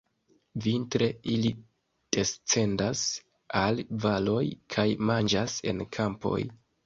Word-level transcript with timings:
Vintre 0.67 1.09
ili 1.33 1.51
descendas 2.17 3.03
al 3.61 3.83
valoj 4.07 4.41
kaj 4.77 4.87
manĝas 5.11 5.59
en 5.73 5.87
kampoj. 5.99 6.43